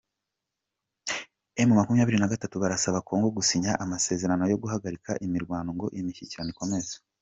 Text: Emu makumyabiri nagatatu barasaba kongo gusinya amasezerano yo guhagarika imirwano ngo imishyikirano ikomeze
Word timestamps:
Emu 1.61 1.73
makumyabiri 1.79 2.17
nagatatu 2.19 2.55
barasaba 2.63 2.99
kongo 3.07 3.27
gusinya 3.37 3.71
amasezerano 3.83 4.43
yo 4.51 4.59
guhagarika 4.63 5.11
imirwano 5.25 5.69
ngo 5.75 5.85
imishyikirano 5.99 6.49
ikomeze 6.53 6.93